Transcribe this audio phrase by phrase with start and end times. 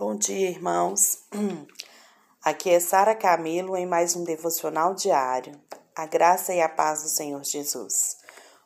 [0.00, 1.24] Bom dia, irmãos.
[2.42, 5.60] Aqui é Sara Camilo em mais um devocional diário.
[5.94, 8.16] A graça e a paz do Senhor Jesus.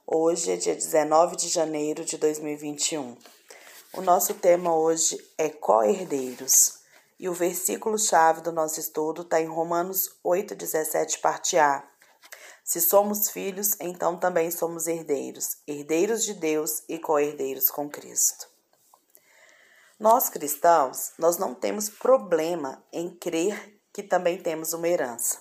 [0.07, 3.17] Hoje é dia 19 de janeiro de 2021.
[3.95, 6.79] O nosso tema hoje é co-herdeiros.
[7.19, 11.83] E o versículo-chave do nosso estudo está em Romanos 8,17, parte A.
[12.63, 18.54] Se somos filhos, então também somos herdeiros, herdeiros de Deus e co-herdeiros com Cristo.
[20.05, 25.39] Nós cristãos, nós não temos problema em crer que também temos uma herança.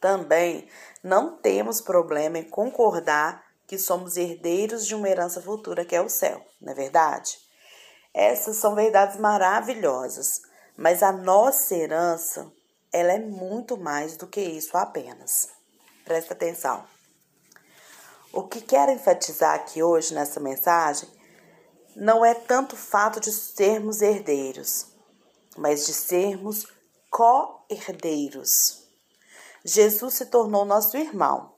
[0.00, 0.68] Também
[1.02, 6.08] não temos problema em concordar que somos herdeiros de uma herança futura que é o
[6.08, 7.36] céu, não é verdade?
[8.14, 10.42] Essas são verdades maravilhosas,
[10.76, 12.48] mas a nossa herança,
[12.92, 15.48] ela é muito mais do que isso apenas.
[16.04, 16.84] Presta atenção.
[18.32, 21.15] O que quero enfatizar aqui hoje nessa mensagem
[21.96, 24.88] não é tanto o fato de sermos herdeiros,
[25.56, 26.68] mas de sermos
[27.10, 28.86] co-herdeiros.
[29.64, 31.54] Jesus se tornou nosso irmão,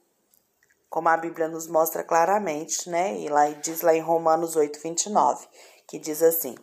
[0.89, 3.19] como a Bíblia nos mostra claramente, né?
[3.19, 5.49] E lá diz lá em Romanos 8, 29,
[5.89, 6.55] que diz assim: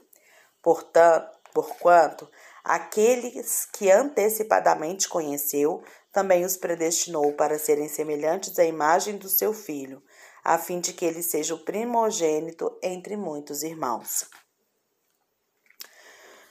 [0.64, 2.30] Portanto, porquanto
[2.64, 5.84] aqueles que antecipadamente conheceu,
[6.14, 10.02] também os predestinou para serem semelhantes à imagem do seu filho
[10.46, 14.30] a fim de que ele seja o primogênito entre muitos irmãos.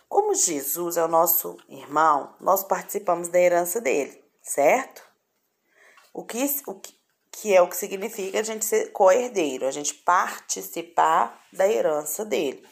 [0.09, 5.03] Como Jesus é o nosso irmão, nós participamos da herança dele, certo?
[6.12, 6.81] O que, o
[7.31, 12.67] que, é o que significa a gente ser co-herdeiro, a gente participar da herança dele.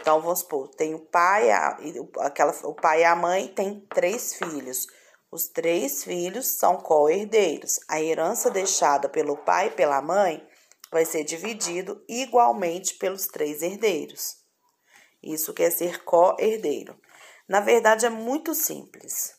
[0.00, 1.76] Então, vamos supor, tem o pai, a,
[2.20, 4.86] aquela, o pai e a mãe têm três filhos.
[5.30, 7.80] Os três filhos são co-herdeiros.
[7.88, 10.46] A herança deixada pelo pai e pela mãe
[10.90, 14.36] vai ser dividido igualmente pelos três herdeiros.
[15.22, 16.98] Isso quer ser co-herdeiro.
[17.48, 19.34] Na verdade, é muito simples.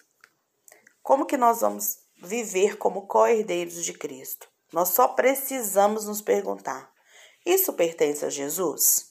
[1.01, 4.47] Como que nós vamos viver como co-herdeiros de Cristo?
[4.71, 6.91] Nós só precisamos nos perguntar:
[7.45, 9.09] isso pertence a Jesus?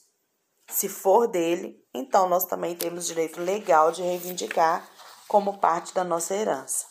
[0.69, 4.87] Se for dele, então nós também temos direito legal de reivindicar
[5.27, 6.85] como parte da nossa herança.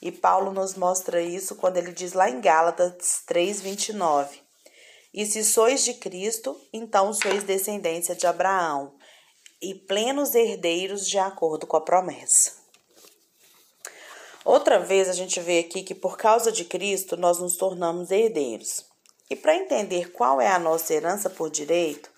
[0.00, 4.47] E Paulo nos mostra isso quando ele diz lá em Gálatas 3:29.
[5.18, 8.94] E se sois de Cristo, então sois descendência de Abraão
[9.60, 12.52] e plenos herdeiros de acordo com a promessa.
[14.44, 18.84] Outra vez a gente vê aqui que por causa de Cristo nós nos tornamos herdeiros.
[19.28, 22.08] E para entender qual é a nossa herança por direito,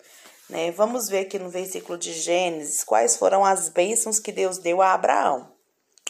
[0.50, 4.82] né, vamos ver aqui no versículo de Gênesis quais foram as bênçãos que Deus deu
[4.82, 5.50] a Abraão.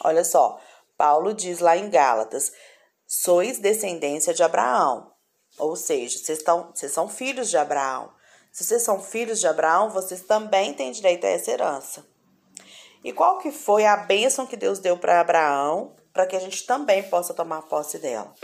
[0.03, 0.61] Olha só,
[0.99, 2.51] Paulo diz lá em Gálatas:
[3.07, 5.10] sois descendência de Abraão.
[5.61, 8.11] Ou seja, vocês, estão, vocês são filhos de Abraão.
[8.51, 12.05] Se vocês são filhos de Abraão, vocês também têm direito a essa herança.
[13.05, 16.67] E qual que foi a bênção que Deus deu para Abraão, para que a gente
[16.67, 18.35] também possa tomar posse dela?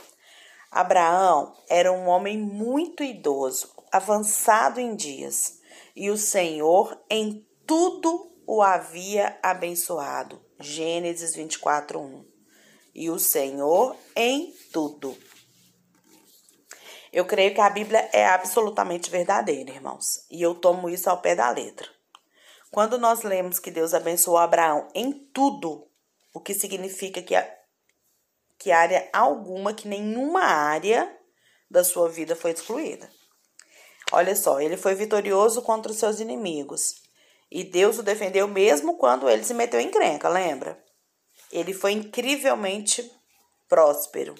[0.71, 5.61] Abraão era um homem muito idoso, avançado em dias,
[5.95, 10.41] e o Senhor em tudo o havia abençoado.
[10.61, 12.25] Gênesis 24, 1.
[12.95, 15.17] E o Senhor em tudo.
[17.17, 21.35] Eu creio que a Bíblia é absolutamente verdadeira, irmãos, e eu tomo isso ao pé
[21.35, 21.89] da letra.
[22.71, 25.89] Quando nós lemos que Deus abençoou Abraão em tudo,
[26.35, 27.51] o que significa que, a,
[28.59, 31.11] que área alguma, que nenhuma área
[31.71, 33.11] da sua vida foi excluída.
[34.13, 36.97] Olha só, ele foi vitorioso contra os seus inimigos.
[37.51, 40.85] E Deus o defendeu mesmo quando ele se meteu em crenca, lembra?
[41.51, 43.11] Ele foi incrivelmente
[43.67, 44.35] próspero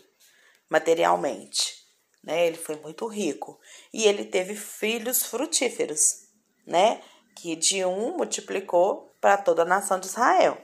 [0.69, 1.86] materialmente
[2.27, 2.47] né?
[2.47, 3.59] Ele foi muito rico
[3.95, 6.27] e ele teve filhos frutíferos,
[6.67, 7.01] né?
[7.37, 10.61] Que de um multiplicou para toda a nação de Israel.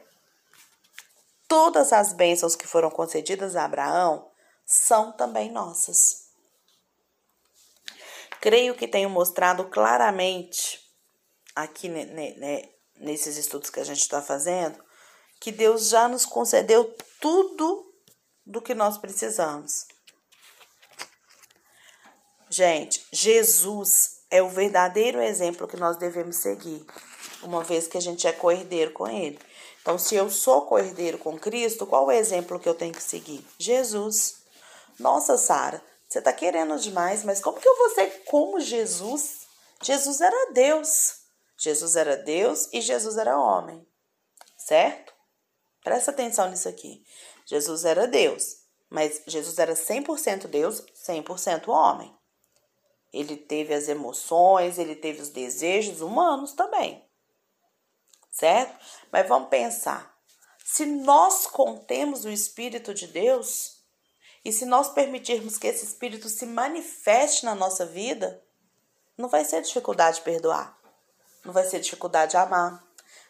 [1.48, 4.28] Todas as bênçãos que foram concedidas a Abraão
[4.66, 6.30] são também nossas.
[8.40, 10.80] Creio que tenho mostrado claramente
[11.54, 11.88] aqui
[12.96, 14.82] nesses estudos que a gente está fazendo
[15.42, 17.92] que Deus já nos concedeu tudo
[18.46, 19.86] do que nós precisamos.
[22.52, 26.84] Gente, Jesus é o verdadeiro exemplo que nós devemos seguir,
[27.42, 29.38] uma vez que a gente é coerdeiro com Ele.
[29.80, 33.42] Então, se eu sou coerdeiro com Cristo, qual o exemplo que eu tenho que seguir?
[33.58, 34.42] Jesus.
[34.98, 39.46] Nossa, Sara, você está querendo demais, mas como que eu vou ser como Jesus?
[39.82, 41.20] Jesus era Deus.
[41.56, 43.82] Jesus era Deus e Jesus era homem,
[44.58, 45.14] certo?
[45.82, 47.02] Presta atenção nisso aqui.
[47.46, 48.58] Jesus era Deus,
[48.90, 52.14] mas Jesus era 100% Deus, 100% homem.
[53.12, 57.04] Ele teve as emoções, ele teve os desejos humanos também.
[58.30, 58.74] certo?
[59.10, 60.16] Mas vamos pensar.
[60.64, 63.82] Se nós contemos o Espírito de Deus,
[64.44, 68.42] e se nós permitirmos que esse Espírito se manifeste na nossa vida,
[69.16, 70.76] não vai ser dificuldade de perdoar,
[71.44, 72.82] não vai ser dificuldade de amar,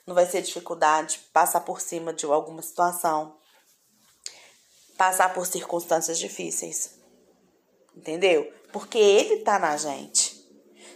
[0.07, 3.37] não vai ser dificuldade de passar por cima de alguma situação,
[4.97, 7.02] passar por circunstâncias difíceis.
[7.97, 8.53] Entendeu?
[8.73, 10.43] Porque Ele está na gente.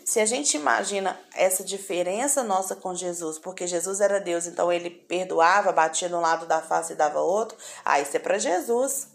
[0.07, 4.89] Se a gente imagina essa diferença nossa com Jesus, porque Jesus era Deus, então ele
[4.89, 9.09] perdoava, batia no lado da face e dava outro, ah, isso é para Jesus.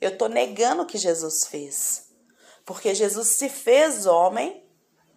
[0.00, 2.08] Eu estou negando o que Jesus fez.
[2.64, 4.64] Porque Jesus se fez homem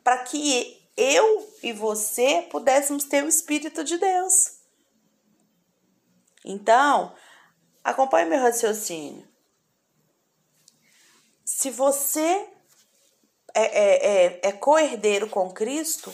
[0.04, 4.58] para que eu e você pudéssemos ter o Espírito de Deus.
[6.44, 7.14] Então,
[7.84, 9.31] acompanhe meu raciocínio.
[11.54, 12.48] Se você
[13.54, 16.12] é, é, é, é co-herdeiro com Cristo,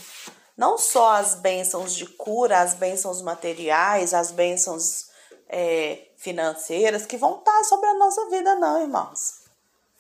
[0.57, 5.09] não só as bênçãos de cura, as bênçãos materiais, as bênçãos
[5.47, 9.43] é, financeiras que vão estar sobre a nossa vida, não, irmãos.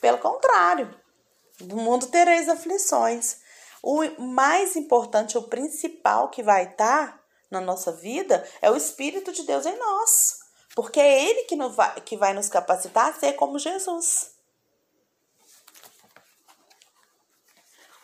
[0.01, 0.93] Pelo contrário,
[1.61, 3.37] no mundo tereis aflições.
[3.81, 9.43] O mais importante, o principal que vai estar na nossa vida é o Espírito de
[9.43, 10.39] Deus em nós.
[10.75, 11.55] Porque é Ele que,
[12.05, 14.36] que vai nos capacitar a ser como Jesus.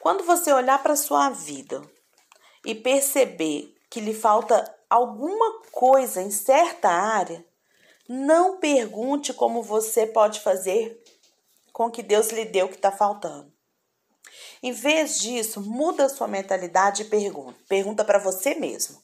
[0.04, 1.82] Quando você olhar para sua vida
[2.66, 7.46] e perceber que lhe falta alguma coisa em certa área,
[8.06, 11.02] não pergunte como você pode fazer
[11.72, 13.50] com que Deus lhe deu o que está faltando.
[14.62, 17.58] Em vez disso, muda sua mentalidade e pergunta.
[17.70, 19.02] Pergunta para você mesmo.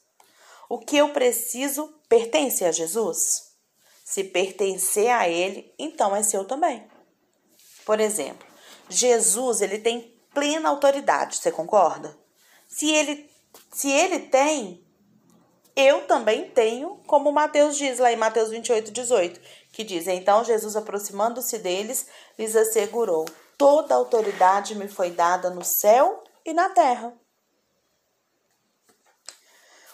[0.68, 3.54] O que eu preciso pertence a Jesus?
[4.04, 6.86] Se pertencer a ele, então é seu também.
[7.86, 8.46] Por exemplo,
[8.90, 12.18] Jesus, ele tem plena autoridade, você concorda?
[12.68, 13.30] Se ele
[13.72, 14.84] se ele tem,
[15.76, 19.40] eu também tenho, como Mateus diz lá em Mateus 28, 18,
[19.72, 23.26] que diz: Então Jesus, aproximando-se deles, lhes assegurou:
[23.58, 27.14] Toda autoridade me foi dada no céu e na terra.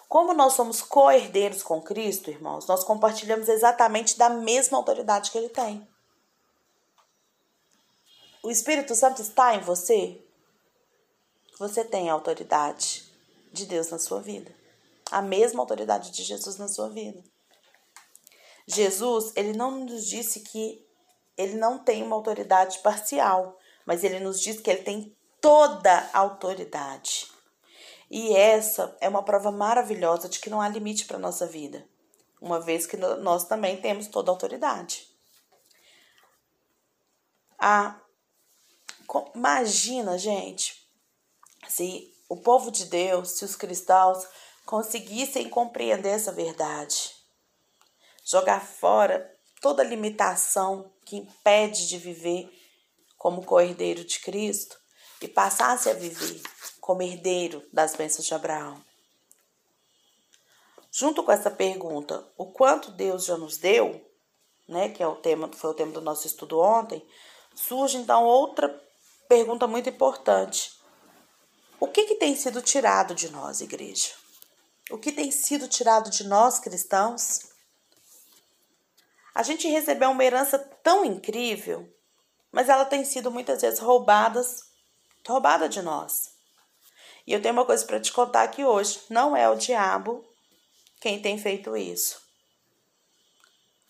[0.07, 5.49] Como nós somos co-herdeiros com Cristo, irmãos, nós compartilhamos exatamente da mesma autoridade que ele
[5.49, 5.87] tem.
[8.41, 10.24] O Espírito Santo está em você?
[11.59, 13.05] Você tem a autoridade
[13.51, 14.53] de Deus na sua vida
[15.11, 17.23] a mesma autoridade de Jesus na sua vida.
[18.67, 20.83] Jesus, ele não nos disse que
[21.37, 26.19] ele não tem uma autoridade parcial, mas ele nos diz que ele tem toda a
[26.19, 27.31] autoridade.
[28.09, 31.87] E essa é uma prova maravilhosa de que não há limite para a nossa vida,
[32.41, 35.07] uma vez que nós também temos toda a autoridade.
[37.59, 37.99] Ah,
[39.35, 40.84] imagina, gente,
[41.67, 44.27] se o povo de Deus, se os cristãos
[44.65, 47.11] conseguissem compreender essa verdade,
[48.23, 49.31] jogar fora
[49.61, 52.51] toda limitação que impede de viver
[53.17, 54.79] como co-herdeiro de Cristo
[55.21, 56.41] e passasse a viver
[56.79, 58.79] como herdeiro das bênçãos de Abraão.
[60.91, 64.07] Junto com essa pergunta, o quanto Deus já nos deu,
[64.67, 67.05] né, que é o tema, foi o tema do nosso estudo ontem,
[67.55, 68.69] surge então outra
[69.27, 70.74] pergunta muito importante.
[71.85, 74.09] O que, que tem sido tirado de nós, igreja?
[74.89, 77.41] o que tem sido tirado de nós cristãos?
[79.35, 81.87] A gente recebeu uma herança tão incrível,
[82.51, 84.43] mas ela tem sido muitas vezes roubada,
[85.27, 86.31] roubada de nós.
[87.27, 90.25] E eu tenho uma coisa para te contar aqui hoje: não é o diabo
[90.99, 92.19] quem tem feito isso.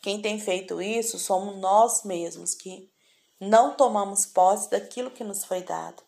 [0.01, 2.91] Quem tem feito isso somos nós mesmos que
[3.39, 6.03] não tomamos posse daquilo que nos foi dado,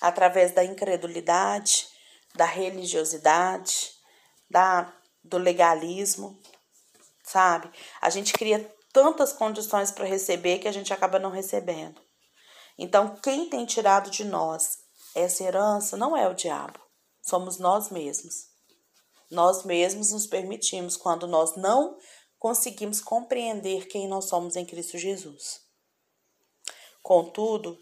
[0.00, 1.88] através da incredulidade,
[2.34, 3.92] da religiosidade,
[4.50, 6.40] da, do legalismo,
[7.22, 7.70] sabe?
[8.00, 12.00] A gente cria tantas condições para receber que a gente acaba não recebendo.
[12.78, 14.78] Então, quem tem tirado de nós
[15.14, 16.78] essa herança não é o diabo,
[17.22, 18.48] somos nós mesmos.
[19.30, 21.98] Nós mesmos nos permitimos quando nós não
[22.38, 25.60] conseguimos compreender quem nós somos em Cristo Jesus.
[27.02, 27.78] Contudo,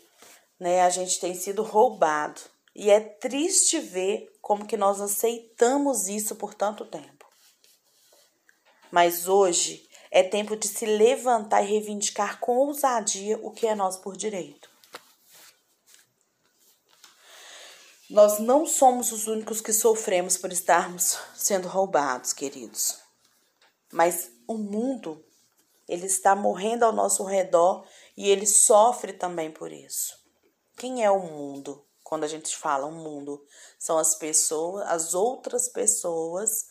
[0.59, 2.41] né, a gente tem sido roubado
[2.75, 7.27] e é triste ver como que nós aceitamos isso por tanto tempo.
[8.91, 14.01] Mas hoje é tempo de se levantar e reivindicar com ousadia o que é nosso
[14.01, 14.71] por direito.
[18.09, 23.01] Nós não somos os únicos que sofremos por estarmos sendo roubados, queridos.
[23.93, 25.25] Mas o mundo,
[25.89, 27.85] ele está morrendo ao nosso redor
[28.17, 30.26] e ele sofre também por isso.
[30.77, 31.87] Quem é o mundo?
[32.07, 33.45] quando a gente fala o um mundo,
[33.81, 36.67] são as pessoas, as outras pessoas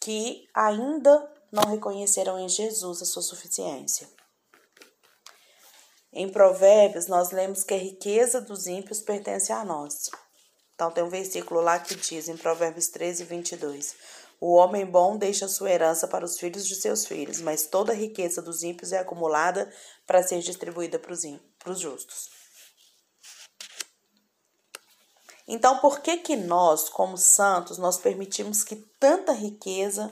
[0.00, 4.08] que ainda não reconheceram em Jesus a sua suficiência.
[6.10, 10.10] Em Provérbios, nós lemos que a riqueza dos ímpios pertence a nós.
[10.74, 13.94] Então, tem um versículo lá que diz, em Provérbios 13, 22,
[14.40, 17.96] O homem bom deixa sua herança para os filhos de seus filhos, mas toda a
[17.96, 19.70] riqueza dos ímpios é acumulada
[20.06, 21.22] para ser distribuída para os,
[21.58, 22.41] para os justos.
[25.52, 30.10] Então, por que que nós, como santos, nós permitimos que tanta riqueza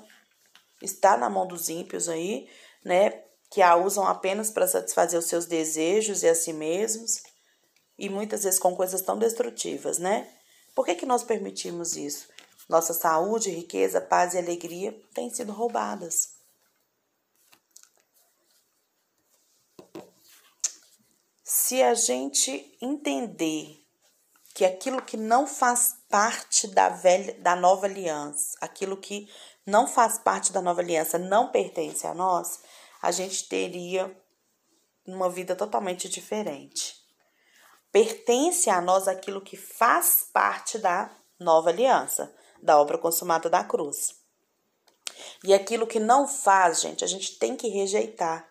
[0.83, 2.47] está na mão dos ímpios aí,
[2.85, 3.25] né?
[3.51, 7.23] Que a usam apenas para satisfazer os seus desejos e a si mesmos,
[7.99, 10.31] e muitas vezes com coisas tão destrutivas, né?
[10.75, 12.29] Por que, que nós permitimos isso?
[12.69, 16.35] Nossa saúde, riqueza, paz e alegria têm sido roubadas.
[21.43, 23.80] Se a gente entender
[24.61, 29.27] que aquilo que não faz parte da velha, da nova aliança, aquilo que
[29.65, 32.61] não faz parte da nova aliança, não pertence a nós,
[33.01, 34.15] a gente teria
[35.07, 36.95] uma vida totalmente diferente.
[37.91, 42.31] Pertence a nós aquilo que faz parte da nova aliança,
[42.63, 44.15] da obra consumada da cruz.
[45.43, 48.47] E aquilo que não faz, gente, a gente tem que rejeitar.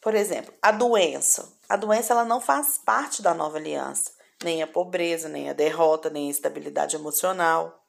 [0.00, 1.52] Por exemplo, a doença.
[1.68, 4.12] A doença ela não faz parte da nova aliança,
[4.42, 7.84] nem a pobreza, nem a derrota, nem a instabilidade emocional.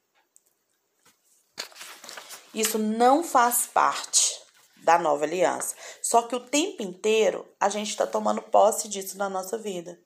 [2.53, 4.39] Isso não faz parte
[4.77, 5.75] da nova aliança.
[6.01, 9.99] Só que o tempo inteiro a gente está tomando posse disso na nossa vida.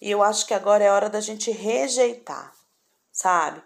[0.00, 2.54] E eu acho que agora é hora da gente rejeitar,
[3.12, 3.62] sabe?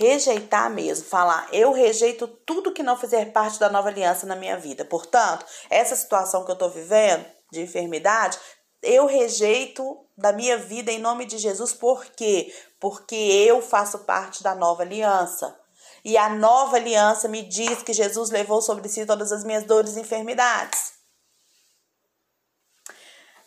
[0.00, 4.56] Rejeitar mesmo, falar, eu rejeito tudo que não fizer parte da nova aliança na minha
[4.56, 4.82] vida.
[4.82, 8.38] Portanto, essa situação que eu estou vivendo, de enfermidade,
[8.82, 11.74] eu rejeito da minha vida em nome de Jesus.
[11.74, 12.50] Por quê?
[12.80, 15.54] Porque eu faço parte da nova aliança.
[16.02, 19.96] E a nova aliança me diz que Jesus levou sobre si todas as minhas dores
[19.96, 20.94] e enfermidades.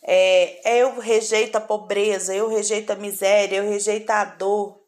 [0.03, 4.82] É, eu rejeito a pobreza, eu rejeito a miséria, eu rejeito a dor.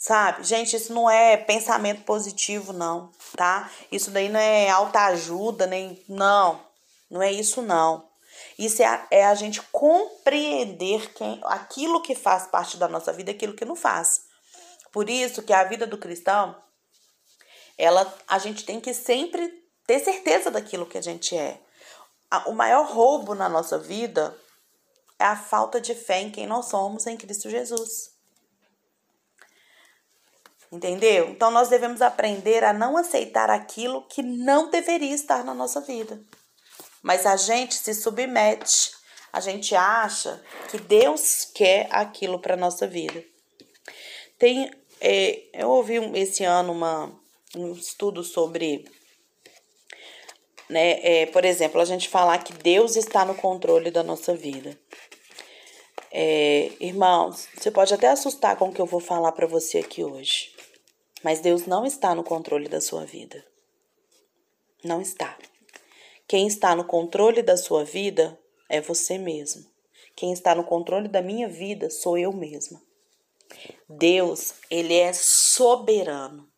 [0.00, 0.44] Sabe?
[0.44, 3.70] Gente, isso não é pensamento positivo, não, tá?
[3.92, 6.02] Isso daí não é alta ajuda, nem.
[6.08, 6.58] Não,
[7.10, 8.08] não é isso, não.
[8.58, 13.30] Isso é a, é a gente compreender quem, aquilo que faz parte da nossa vida
[13.30, 14.22] e aquilo que não faz.
[14.90, 16.56] Por isso que a vida do cristão,
[17.76, 19.52] ela, a gente tem que sempre
[19.86, 21.60] ter certeza daquilo que a gente é.
[22.46, 24.34] O maior roubo na nossa vida
[25.18, 28.18] é a falta de fé em quem nós somos em Cristo Jesus.
[30.72, 31.30] Entendeu?
[31.30, 36.22] Então nós devemos aprender a não aceitar aquilo que não deveria estar na nossa vida.
[37.02, 38.92] Mas a gente se submete,
[39.32, 43.24] a gente acha que Deus quer aquilo para nossa vida.
[44.38, 47.10] Tem é, eu ouvi esse ano uma,
[47.56, 48.84] um estudo sobre,
[50.68, 54.78] né, é, por exemplo, a gente falar que Deus está no controle da nossa vida.
[56.12, 60.04] É, irmãos, você pode até assustar com o que eu vou falar para você aqui
[60.04, 60.52] hoje,
[61.22, 63.44] mas Deus não está no controle da sua vida.
[64.82, 65.36] Não está.
[66.26, 69.68] Quem está no controle da sua vida é você mesmo.
[70.16, 72.80] Quem está no controle da minha vida sou eu mesma.
[73.88, 76.48] Deus, ele é soberano.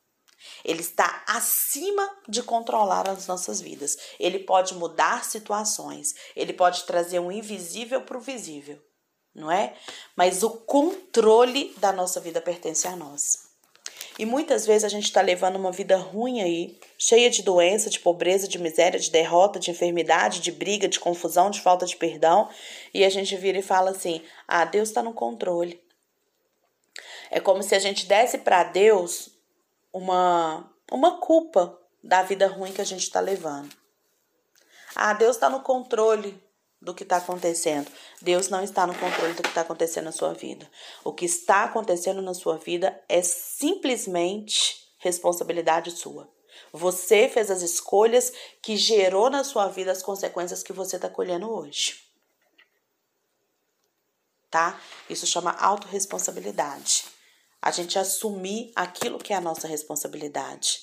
[0.64, 3.96] Ele está acima de controlar as nossas vidas.
[4.18, 8.80] Ele pode mudar situações, ele pode trazer um invisível para o visível,
[9.34, 9.76] não é?
[10.16, 13.41] Mas o controle da nossa vida pertence a nós.
[14.18, 17.98] E muitas vezes a gente está levando uma vida ruim aí, cheia de doença, de
[17.98, 22.48] pobreza, de miséria, de derrota, de enfermidade, de briga, de confusão, de falta de perdão,
[22.92, 25.80] e a gente vira e fala assim: ah, Deus está no controle.
[27.30, 29.30] É como se a gente desse para Deus
[29.92, 33.74] uma, uma culpa da vida ruim que a gente está levando.
[34.94, 36.38] Ah, Deus está no controle
[36.82, 37.90] do que está acontecendo.
[38.20, 40.70] Deus não está no controle do que está acontecendo na sua vida.
[41.04, 46.28] O que está acontecendo na sua vida é simplesmente responsabilidade sua.
[46.72, 51.50] Você fez as escolhas que gerou na sua vida as consequências que você está colhendo
[51.50, 52.02] hoje.
[54.50, 54.78] Tá?
[55.08, 57.04] Isso chama autorresponsabilidade
[57.62, 60.80] a gente assumir aquilo que é a nossa responsabilidade.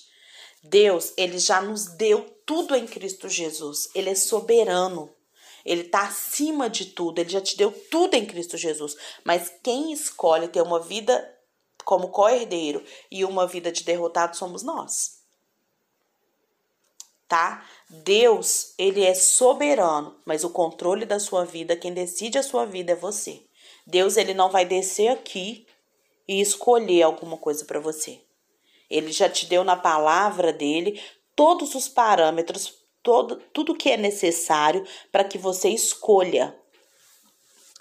[0.62, 3.90] Deus, ele já nos deu tudo em Cristo Jesus.
[3.94, 5.14] Ele é soberano.
[5.64, 7.18] Ele está acima de tudo.
[7.18, 8.96] Ele já te deu tudo em Cristo Jesus.
[9.24, 11.36] Mas quem escolhe ter uma vida
[11.84, 15.20] como co-herdeiro e uma vida de derrotado somos nós.
[17.28, 17.64] Tá?
[17.88, 22.92] Deus, ele é soberano, mas o controle da sua vida, quem decide a sua vida
[22.92, 23.42] é você.
[23.86, 25.66] Deus, ele não vai descer aqui
[26.26, 28.20] e escolher alguma coisa para você.
[28.88, 31.00] Ele já te deu na palavra dele
[31.36, 36.56] todos os parâmetros, todo, tudo que é necessário para que você escolha.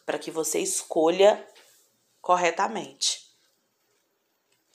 [0.05, 1.45] Para que você escolha
[2.21, 3.27] corretamente.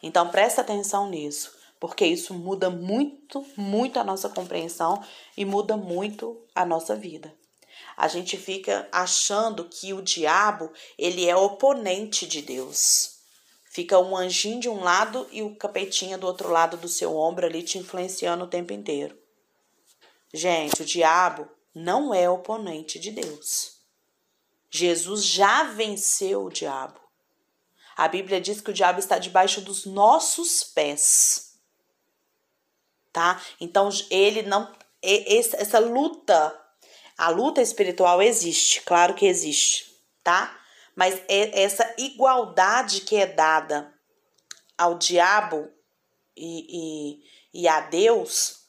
[0.03, 5.03] Então presta atenção nisso, porque isso muda muito, muito a nossa compreensão
[5.37, 7.35] e muda muito a nossa vida.
[7.97, 13.15] A gente fica achando que o diabo, ele é oponente de Deus.
[13.65, 17.47] Fica um anjinho de um lado e o capetinha do outro lado do seu ombro
[17.47, 19.24] ali te influenciando o tempo inteiro.
[20.37, 23.79] Gente, o diabo não é oponente de Deus.
[24.69, 26.99] Jesus já venceu o diabo.
[27.97, 31.57] A Bíblia diz que o diabo está debaixo dos nossos pés.
[33.13, 33.41] Tá?
[33.61, 36.61] Então ele não essa luta,
[37.17, 40.59] a luta espiritual existe, claro que existe, tá?
[40.97, 43.95] Mas essa igualdade que é dada
[44.77, 45.71] ao diabo
[46.37, 47.21] e,
[47.53, 48.64] e, e a Deus,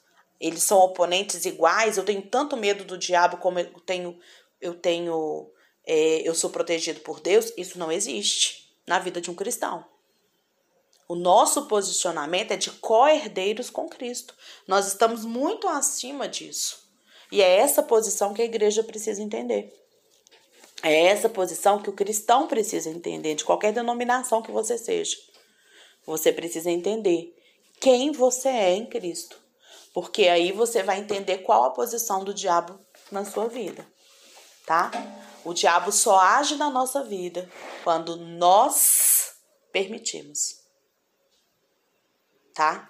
[0.48, 1.98] eles são oponentes iguais.
[1.98, 4.20] Eu tenho tanto medo do diabo como eu tenho,
[4.62, 5.50] eu tenho,
[5.86, 7.52] é, eu sou protegido por Deus.
[7.58, 9.84] Isso não existe na vida de um cristão.
[11.08, 14.36] O nosso posicionamento é de co-herdeiros com Cristo.
[14.68, 16.84] Nós estamos muito acima disso.
[17.32, 19.74] E é essa posição que a igreja precisa entender.
[20.84, 25.18] É essa posição que o cristão precisa entender, de qualquer denominação que você seja.
[26.06, 27.36] Você precisa entender
[27.80, 29.45] quem você é em Cristo.
[29.96, 32.78] Porque aí você vai entender qual a posição do diabo
[33.10, 33.88] na sua vida,
[34.66, 34.92] tá?
[35.46, 37.50] O diabo só age na nossa vida
[37.82, 39.36] quando nós
[39.72, 40.58] permitimos.
[42.54, 42.90] Tá?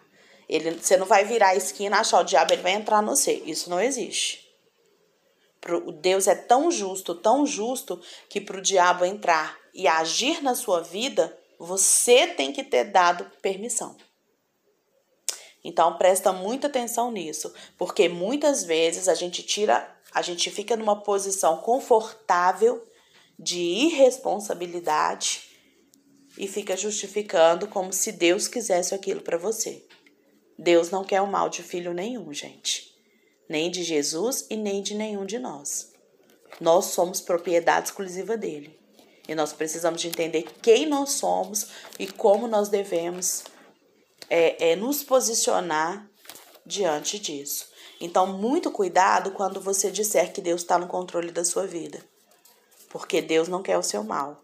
[0.49, 3.33] Ele, você não vai virar a esquina, achar o diabo, ele vai entrar no você.
[3.33, 4.43] Isso não existe.
[6.01, 10.81] Deus é tão justo, tão justo, que para o diabo entrar e agir na sua
[10.81, 13.95] vida, você tem que ter dado permissão.
[15.65, 21.01] Então presta muita atenção nisso, porque muitas vezes a gente tira, a gente fica numa
[21.01, 22.87] posição confortável
[23.37, 25.41] de irresponsabilidade
[26.37, 29.85] e fica justificando como se Deus quisesse aquilo para você.
[30.57, 32.95] Deus não quer o mal de filho nenhum, gente
[33.47, 35.91] nem de Jesus e nem de nenhum de nós.
[36.59, 38.77] Nós somos propriedade exclusiva dele.
[39.27, 41.67] E nós precisamos de entender quem nós somos
[41.99, 43.43] e como nós devemos
[44.29, 46.09] é, é, nos posicionar
[46.65, 47.67] diante disso.
[47.99, 52.03] Então, muito cuidado quando você disser que Deus está no controle da sua vida.
[52.89, 54.41] Porque Deus não quer o seu mal.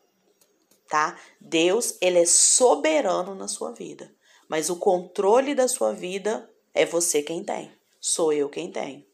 [0.87, 1.17] Tá?
[1.39, 4.13] Deus, ele é soberano na sua vida.
[4.47, 9.07] Mas o controle da sua vida é você quem tem sou eu quem tem.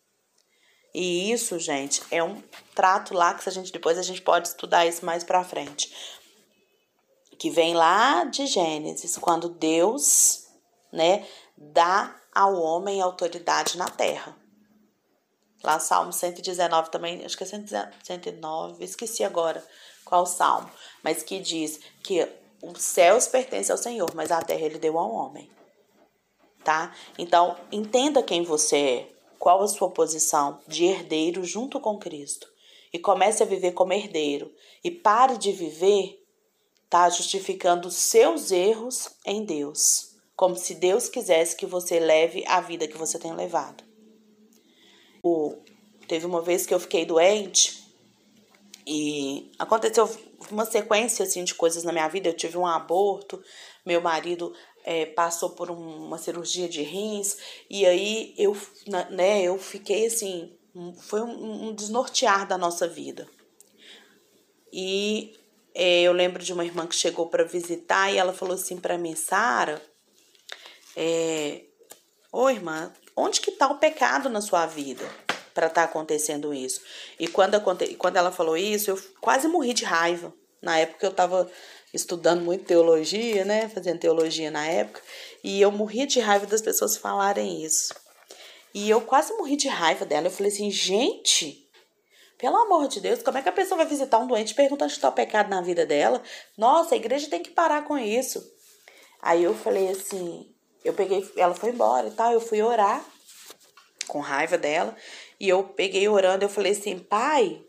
[0.93, 2.41] E isso, gente, é um
[2.73, 5.93] trato lá que a gente depois a gente pode estudar isso mais para frente.
[7.37, 10.46] Que vem lá de Gênesis, quando Deus,
[10.91, 14.35] né, dá ao homem autoridade na terra.
[15.63, 19.63] Lá Salmo 119 também, acho que é 119, esqueci agora
[20.05, 20.69] qual salmo,
[21.03, 22.27] mas que diz que
[22.61, 25.49] os céus pertencem ao Senhor, mas a terra ele deu ao homem
[26.67, 26.93] tá?
[27.17, 32.45] Então, entenda quem você é, qual a sua posição de herdeiro junto com Cristo
[32.91, 36.21] e comece a viver como herdeiro e pare de viver
[36.89, 42.87] tá justificando seus erros em Deus, como se Deus quisesse que você leve a vida
[42.87, 43.83] que você tem levado.
[45.23, 45.57] O,
[46.07, 47.83] teve uma vez que eu fiquei doente
[48.85, 50.07] e aconteceu
[50.51, 52.29] uma sequência assim de coisas na minha vida.
[52.29, 53.43] Eu tive um aborto,
[53.83, 54.53] meu marido
[54.85, 58.55] é, passou por um, uma cirurgia de rins, e aí eu,
[59.09, 60.55] né, eu fiquei assim,
[60.99, 63.27] foi um, um desnortear da nossa vida.
[64.71, 65.33] E
[65.73, 68.99] é, eu lembro de uma irmã que chegou para visitar e ela falou assim para
[68.99, 69.81] mim, Sara,
[70.99, 71.61] é,
[72.31, 75.05] ô irmã, onde que tá o pecado na sua vida
[75.53, 76.81] para estar tá acontecendo isso?
[77.19, 80.33] E quando, aconte, quando ela falou isso, eu quase morri de raiva.
[80.59, 81.49] Na época eu estava
[81.93, 83.69] estudando muito teologia, né?
[83.69, 84.99] Fazendo teologia na época.
[85.43, 87.93] E eu morria de raiva das pessoas falarem isso.
[88.73, 90.27] E eu quase morri de raiva dela.
[90.27, 91.69] Eu falei assim, gente,
[92.39, 94.97] pelo amor de Deus, como é que a pessoa vai visitar um doente perguntando se
[94.97, 96.23] está o pecado na vida dela?
[96.57, 98.43] Nossa, a igreja tem que parar com isso.
[99.21, 100.56] Aí eu falei assim,
[100.87, 103.03] eu peguei, ela foi embora e tal, eu fui orar
[104.07, 104.95] com raiva dela.
[105.39, 107.61] E eu peguei orando, eu falei assim, pai,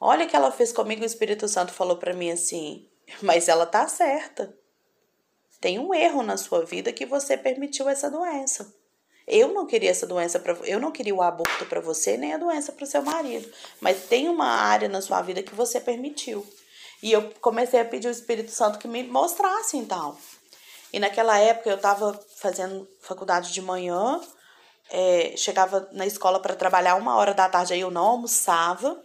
[0.00, 1.02] olha o que ela fez comigo.
[1.02, 2.88] O Espírito Santo falou para mim assim,
[3.20, 4.56] mas ela tá certa.
[5.60, 8.72] Tem um erro na sua vida que você permitiu essa doença.
[9.26, 12.38] Eu não queria essa doença para eu não queria o aborto para você nem a
[12.38, 16.46] doença para o seu marido, mas tem uma área na sua vida que você permitiu.
[17.02, 20.16] E eu comecei a pedir ao Espírito Santo que me mostrasse então.
[20.94, 24.20] E naquela época eu estava fazendo faculdade de manhã,
[24.88, 29.04] é, chegava na escola para trabalhar uma hora da tarde, aí eu não almoçava.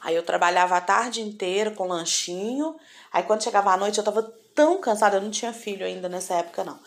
[0.00, 2.76] Aí eu trabalhava a tarde inteira com lanchinho.
[3.10, 4.22] Aí quando chegava à noite eu tava
[4.54, 6.78] tão cansada, eu não tinha filho ainda nessa época não.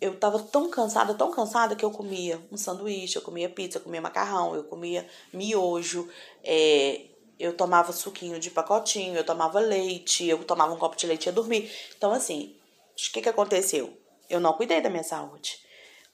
[0.00, 3.82] Eu tava tão cansada, tão cansada que eu comia um sanduíche, eu comia pizza, eu
[3.82, 6.08] comia macarrão, eu comia miojo,
[6.42, 7.02] é,
[7.38, 11.28] eu tomava suquinho de pacotinho, eu tomava leite, eu tomava um copo de leite e
[11.28, 11.70] ia dormir.
[11.98, 12.56] Então assim,
[12.96, 13.96] o que que aconteceu?
[14.28, 15.58] Eu não cuidei da minha saúde.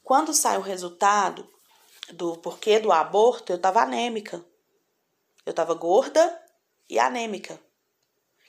[0.03, 1.49] Quando sai o resultado
[2.13, 4.45] do porquê do aborto, eu tava anêmica.
[5.45, 6.43] Eu estava gorda
[6.89, 7.61] e anêmica.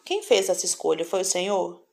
[0.04, 1.84] Quem fez essa escolha foi o Senhor?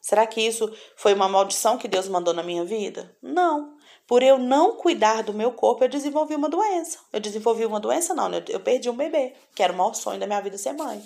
[0.00, 3.16] Será que isso foi uma maldição que Deus mandou na minha vida?
[3.20, 3.76] Não.
[4.06, 7.00] Por eu não cuidar do meu corpo, eu desenvolvi uma doença.
[7.12, 8.42] Eu desenvolvi uma doença, não, né?
[8.48, 11.04] eu perdi um bebê, que era o maior sonho da minha vida ser mãe.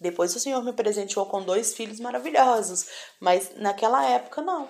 [0.00, 2.86] Depois o Senhor me presenteou com dois filhos maravilhosos,
[3.20, 4.68] mas naquela época não.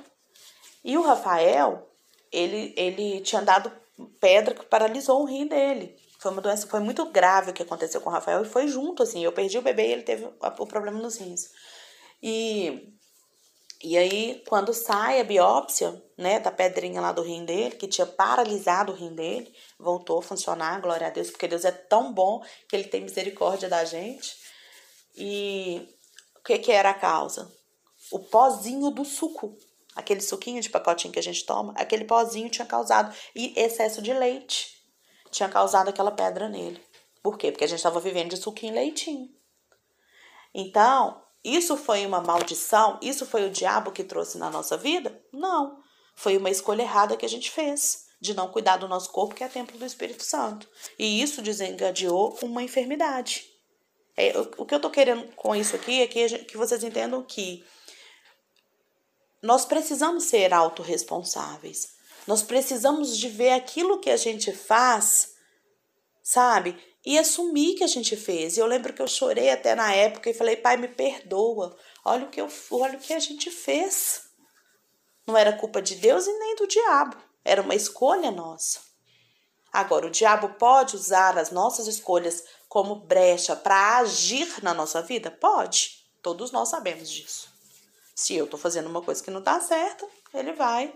[0.84, 1.88] E o Rafael,
[2.32, 3.70] ele, ele tinha dado
[4.18, 5.96] pedra que paralisou o rim dele.
[6.18, 9.02] Foi uma doença, foi muito grave o que aconteceu com o Rafael e foi junto,
[9.02, 9.24] assim.
[9.24, 11.50] Eu perdi o bebê e ele teve o problema nos rins.
[12.22, 12.92] E,
[13.82, 18.06] e aí, quando sai a biópsia, né, da pedrinha lá do rim dele, que tinha
[18.06, 22.42] paralisado o rim dele, voltou a funcionar, glória a Deus, porque Deus é tão bom
[22.68, 24.49] que ele tem misericórdia da gente.
[25.16, 25.88] E
[26.36, 27.52] o que, que era a causa?
[28.10, 29.56] O pozinho do suco.
[29.94, 34.12] Aquele suquinho de pacotinho que a gente toma, aquele pozinho tinha causado e excesso de
[34.12, 34.80] leite
[35.30, 36.80] tinha causado aquela pedra nele.
[37.22, 37.50] Por quê?
[37.50, 39.28] Porque a gente estava vivendo de suquinho e leitinho.
[40.54, 42.98] Então, isso foi uma maldição?
[43.00, 45.22] Isso foi o diabo que trouxe na nossa vida?
[45.32, 45.80] Não.
[46.14, 49.42] Foi uma escolha errada que a gente fez de não cuidar do nosso corpo, que
[49.42, 50.68] é templo do Espírito Santo.
[50.98, 53.49] E isso desengadeou uma enfermidade.
[54.16, 57.64] É, o que eu tô querendo com isso aqui é que, que vocês entendam que
[59.42, 61.94] nós precisamos ser autorresponsáveis.
[62.26, 65.34] Nós precisamos de ver aquilo que a gente faz,
[66.22, 66.78] sabe?
[67.04, 68.56] E assumir que a gente fez.
[68.56, 71.74] E eu lembro que eu chorei até na época e falei, pai, me perdoa.
[72.04, 74.22] Olha o que eu, olha o que a gente fez.
[75.26, 77.16] Não era culpa de Deus e nem do diabo.
[77.42, 78.89] Era uma escolha nossa.
[79.72, 85.30] Agora, o diabo pode usar as nossas escolhas como brecha para agir na nossa vida?
[85.30, 86.04] Pode.
[86.22, 87.48] Todos nós sabemos disso.
[88.14, 90.92] Se eu estou fazendo uma coisa que não está certa, ele vai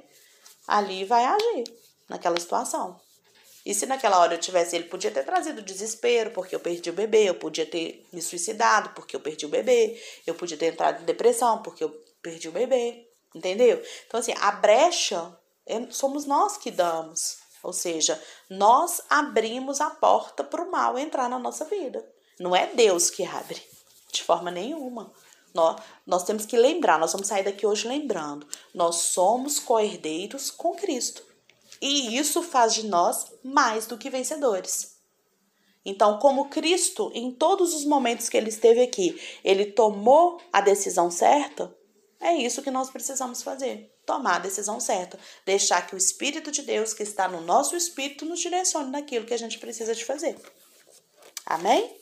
[0.66, 1.64] ali vai agir
[2.08, 3.00] naquela situação.
[3.64, 6.92] E se naquela hora eu tivesse, ele podia ter trazido desespero porque eu perdi o
[6.92, 11.02] bebê, eu podia ter me suicidado porque eu perdi o bebê, eu podia ter entrado
[11.02, 11.90] em depressão porque eu
[12.22, 13.82] perdi o bebê, entendeu?
[14.06, 15.34] Então, assim, a brecha
[15.66, 17.38] é, somos nós que damos.
[17.64, 22.06] Ou seja, nós abrimos a porta para o mal entrar na nossa vida.
[22.38, 23.62] Não é Deus que abre,
[24.12, 25.10] de forma nenhuma.
[25.54, 30.74] Nós, nós temos que lembrar, nós vamos sair daqui hoje lembrando, nós somos coerdeiros com
[30.74, 31.24] Cristo.
[31.80, 34.94] E isso faz de nós mais do que vencedores.
[35.84, 41.10] Então, como Cristo, em todos os momentos que ele esteve aqui, ele tomou a decisão
[41.10, 41.74] certa,
[42.20, 43.92] é isso que nós precisamos fazer.
[44.06, 45.18] Tomar a decisão certa.
[45.44, 49.34] Deixar que o Espírito de Deus, que está no nosso espírito, nos direcione naquilo que
[49.34, 50.36] a gente precisa de fazer.
[51.46, 51.94] Amém?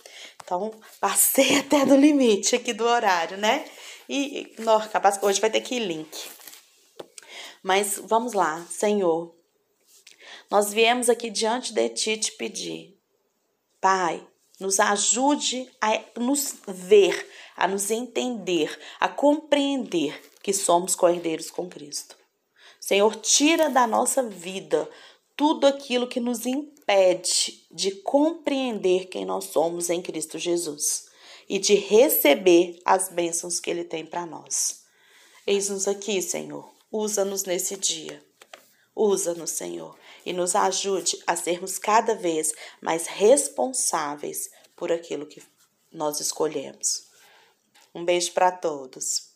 [0.45, 3.65] Então, passei até do limite aqui do horário, né?
[4.09, 6.31] E, não, capaz, hoje vai ter que ir link.
[7.63, 9.35] Mas vamos lá, Senhor.
[10.51, 12.99] Nós viemos aqui diante de Ti te pedir.
[13.81, 14.27] Pai,
[14.61, 22.17] nos ajude a nos ver, a nos entender, a compreender que somos cordeiros com Cristo.
[22.81, 24.89] Senhor, tira da nossa vida
[25.37, 31.07] tudo aquilo que nos impede de compreender quem nós somos em Cristo Jesus
[31.49, 34.83] e de receber as bênçãos que Ele tem para nós.
[35.47, 36.73] Eis-nos aqui, Senhor.
[36.91, 38.23] Usa-nos nesse dia.
[38.95, 45.43] Usa-nos, Senhor, e nos ajude a sermos cada vez mais responsáveis por aquilo que
[45.91, 47.12] nós escolhemos.
[47.95, 49.31] Um beijo para todos.